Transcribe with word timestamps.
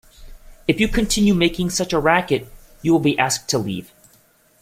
If 0.67 0.79
you 0.81 0.87
continue 0.87 1.35
making 1.35 1.69
such 1.69 1.93
a 1.93 1.99
racket, 1.99 2.51
you 2.81 2.91
will 2.91 2.99
be 2.99 3.19
asked 3.19 3.47
to 3.49 3.59
leave. 3.59 3.93